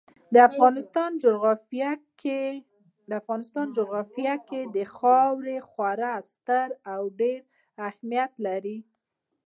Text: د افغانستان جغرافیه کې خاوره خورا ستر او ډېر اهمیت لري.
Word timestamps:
د 0.33 0.35
افغانستان 3.13 3.67
جغرافیه 3.77 4.35
کې 4.49 4.85
خاوره 4.97 5.57
خورا 5.69 6.15
ستر 6.31 6.67
او 6.93 7.01
ډېر 7.19 7.39
اهمیت 7.89 8.31
لري. 8.45 8.77